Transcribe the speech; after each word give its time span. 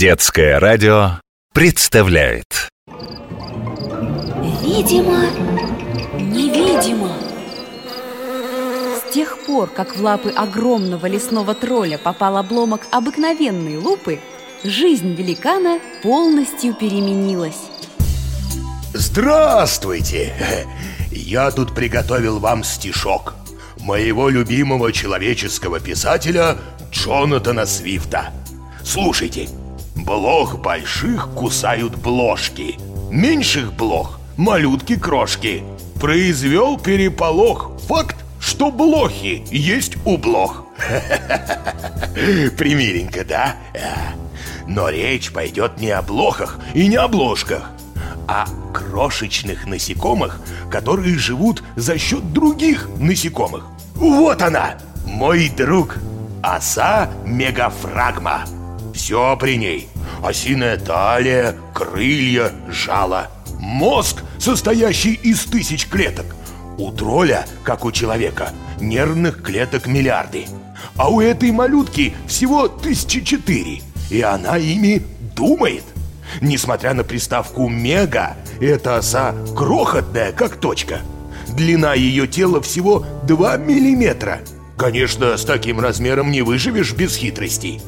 Детское 0.00 0.58
радио 0.58 1.20
представляет 1.52 2.70
Видимо, 4.62 5.26
невидимо 6.18 7.12
С 8.96 9.12
тех 9.12 9.44
пор, 9.44 9.68
как 9.68 9.94
в 9.94 10.02
лапы 10.02 10.30
огромного 10.30 11.04
лесного 11.04 11.54
тролля 11.54 11.98
попал 11.98 12.38
обломок 12.38 12.86
обыкновенной 12.90 13.76
лупы, 13.76 14.20
жизнь 14.64 15.12
великана 15.12 15.78
полностью 16.02 16.72
переменилась. 16.72 17.60
Здравствуйте! 18.94 20.32
Я 21.10 21.50
тут 21.50 21.74
приготовил 21.74 22.38
вам 22.38 22.64
стишок 22.64 23.34
моего 23.80 24.30
любимого 24.30 24.92
человеческого 24.92 25.78
писателя 25.78 26.56
Джонатана 26.90 27.66
Свифта. 27.66 28.32
Слушайте. 28.82 29.50
Блох 30.04 30.58
больших 30.58 31.28
кусают 31.34 31.94
бложки, 31.96 32.76
меньших 33.10 33.74
блох– 33.74 34.18
малютки-крошки. 34.38 35.62
Произвел 36.00 36.78
переполох 36.78 37.72
факт, 37.86 38.16
что 38.40 38.70
блохи 38.70 39.44
есть 39.50 39.96
у 40.06 40.16
блох. 40.16 40.64
Примеренько, 42.56 43.24
да? 43.26 43.56
Но 44.66 44.88
речь 44.88 45.30
пойдет 45.32 45.78
не 45.78 45.90
о 45.90 46.00
блохах 46.00 46.58
и 46.72 46.86
не 46.88 46.96
о 46.96 47.06
бложках, 47.06 47.70
а 48.26 48.46
крошечных 48.72 49.66
насекомых, 49.66 50.40
которые 50.70 51.18
живут 51.18 51.62
за 51.76 51.98
счет 51.98 52.32
других 52.32 52.88
насекомых. 52.96 53.66
Вот 53.96 54.40
она, 54.40 54.78
мой 55.04 55.50
друг, 55.50 55.98
оса 56.42 57.10
мегафрагма. 57.26 58.46
Все 59.00 59.34
при 59.40 59.56
ней. 59.56 59.88
Осиная 60.22 60.76
талия, 60.76 61.56
крылья, 61.72 62.52
жало. 62.68 63.30
Мозг, 63.58 64.22
состоящий 64.38 65.14
из 65.14 65.46
тысяч 65.46 65.88
клеток. 65.88 66.26
У 66.76 66.92
тролля, 66.92 67.46
как 67.64 67.86
у 67.86 67.92
человека, 67.92 68.52
нервных 68.78 69.42
клеток 69.42 69.86
миллиарды. 69.86 70.44
А 70.96 71.10
у 71.10 71.22
этой 71.22 71.50
малютки 71.50 72.12
всего 72.26 72.68
тысячи 72.68 73.22
четыре. 73.22 73.80
И 74.10 74.20
она 74.20 74.58
ими 74.58 75.02
думает. 75.34 75.84
Несмотря 76.42 76.92
на 76.92 77.02
приставку 77.02 77.70
«мега», 77.70 78.36
эта 78.60 78.98
оса 78.98 79.34
крохотная, 79.56 80.32
как 80.32 80.56
точка. 80.56 81.00
Длина 81.48 81.94
ее 81.94 82.26
тела 82.26 82.60
всего 82.60 83.06
2 83.22 83.56
миллиметра. 83.56 84.40
Конечно, 84.76 85.38
с 85.38 85.44
таким 85.46 85.80
размером 85.80 86.30
не 86.30 86.42
выживешь 86.42 86.92
без 86.92 87.16
хитростей. 87.16 87.80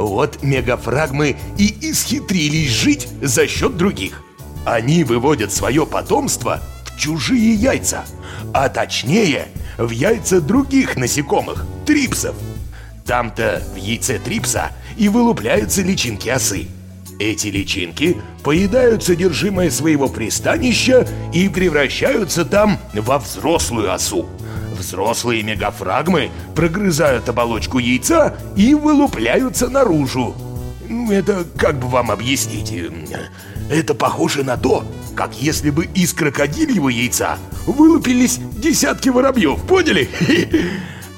Вот 0.00 0.42
мегафрагмы 0.42 1.36
и 1.58 1.76
исхитрились 1.82 2.70
жить 2.70 3.06
за 3.20 3.46
счет 3.46 3.76
других. 3.76 4.22
Они 4.64 5.04
выводят 5.04 5.52
свое 5.52 5.84
потомство 5.84 6.62
в 6.86 6.98
чужие 6.98 7.52
яйца, 7.52 8.06
а 8.54 8.70
точнее 8.70 9.48
в 9.76 9.90
яйца 9.90 10.40
других 10.40 10.96
насекомых, 10.96 11.66
трипсов. 11.84 12.34
Там-то 13.04 13.62
в 13.74 13.76
яйце 13.76 14.18
трипса 14.18 14.70
и 14.96 15.10
вылупляются 15.10 15.82
личинки 15.82 16.30
осы. 16.30 16.68
Эти 17.18 17.48
личинки 17.48 18.16
поедают 18.42 19.04
содержимое 19.04 19.68
своего 19.70 20.08
пристанища 20.08 21.06
и 21.34 21.50
превращаются 21.50 22.46
там 22.46 22.78
во 22.94 23.18
взрослую 23.18 23.92
осу. 23.92 24.26
Взрослые 24.80 25.42
мегафрагмы 25.42 26.30
прогрызают 26.56 27.28
оболочку 27.28 27.78
яйца 27.78 28.34
и 28.56 28.72
вылупляются 28.72 29.68
наружу. 29.68 30.34
Ну, 30.88 31.12
это 31.12 31.44
как 31.58 31.78
бы 31.78 31.86
вам 31.86 32.10
объяснить? 32.10 32.72
Это 33.70 33.94
похоже 33.94 34.42
на 34.42 34.56
то, 34.56 34.84
как 35.14 35.34
если 35.36 35.68
бы 35.68 35.84
из 35.84 36.14
крокодильего 36.14 36.88
яйца 36.88 37.36
вылупились 37.66 38.38
десятки 38.56 39.10
воробьев, 39.10 39.62
поняли? 39.64 40.08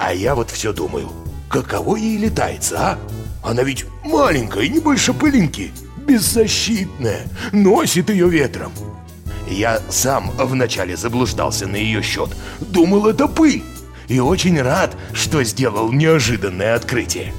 А 0.00 0.12
я 0.12 0.34
вот 0.34 0.50
все 0.50 0.72
думаю, 0.72 1.12
каково 1.48 1.94
ей 1.94 2.16
летается, 2.16 2.76
а? 2.80 2.98
Она 3.44 3.62
ведь 3.62 3.86
маленькая, 4.02 4.66
не 4.66 4.80
больше 4.80 5.14
пылинки, 5.14 5.70
беззащитная, 5.98 7.22
носит 7.52 8.10
ее 8.10 8.28
ветром. 8.28 8.72
Я 9.48 9.80
сам 9.90 10.30
вначале 10.36 10.96
заблуждался 10.96 11.66
на 11.66 11.76
ее 11.76 12.02
счет. 12.02 12.30
Думал, 12.60 13.06
это 13.06 13.28
пыль. 13.28 13.62
И 14.08 14.20
очень 14.20 14.60
рад, 14.60 14.96
что 15.12 15.42
сделал 15.44 15.92
неожиданное 15.92 16.74
открытие. 16.74 17.32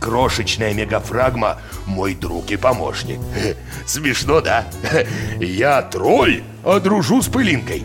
Крошечная 0.00 0.72
мегафрагма– 0.72 1.58
мой 1.86 2.14
друг 2.14 2.50
и 2.50 2.56
помощник. 2.56 3.18
Смешно, 3.86 4.40
да? 4.40 4.66
Я 5.40 5.82
тролль, 5.82 6.42
а 6.64 6.80
дружу 6.80 7.20
с 7.20 7.28
пылинкой. 7.28 7.84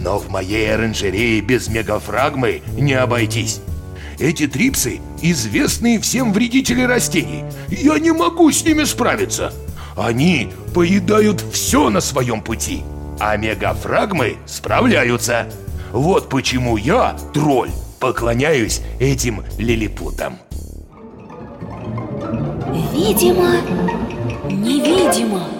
Но 0.00 0.18
в 0.18 0.28
моей 0.28 0.74
оранжерее 0.74 1.40
без 1.40 1.68
мегафрагмы 1.68 2.62
не 2.76 2.94
обойтись. 2.94 3.60
Эти 4.18 4.46
трипсы– 4.48 5.00
известные 5.22 6.00
всем 6.00 6.32
вредители 6.32 6.82
растений. 6.82 7.44
Я 7.68 7.98
не 7.98 8.12
могу 8.12 8.50
с 8.50 8.64
ними 8.64 8.84
справиться. 8.84 9.52
Они 9.96 10.52
поедают 10.74 11.42
все 11.52 11.88
на 11.88 12.00
своем 12.00 12.42
пути, 12.42 12.82
а 13.18 13.36
мегафрагмы 13.36 14.36
справляются. 14.44 15.46
Вот 15.92 16.28
почему 16.28 16.76
я, 16.76 17.16
тролль, 17.32 17.70
поклоняюсь 17.98 18.82
этим 19.00 19.42
лилипутам. 19.58 20.38
Видимо, 22.92 23.56
невидимо 24.50 25.55